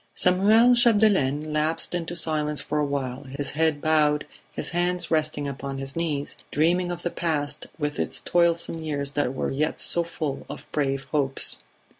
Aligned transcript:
Samuel 0.15 0.73
Chapdelaine 0.73 1.53
lapsed 1.53 1.93
into 1.93 2.15
silence 2.15 2.59
for 2.59 2.79
a 2.79 2.85
while, 2.87 3.25
his 3.25 3.51
head 3.51 3.81
bowed, 3.81 4.25
his 4.51 4.71
hands 4.71 5.11
resting 5.11 5.47
upon 5.47 5.77
his 5.77 5.95
knees, 5.95 6.35
dreaming 6.49 6.91
of 6.91 7.03
the 7.03 7.11
past 7.11 7.67
with 7.77 7.99
its 7.99 8.19
toilsome 8.19 8.79
years 8.79 9.11
that 9.11 9.35
were 9.35 9.51
yet 9.51 9.79
so 9.79 10.03
full 10.03 10.47
of 10.49 10.65
brave 10.71 11.03
hopes. 11.11 11.59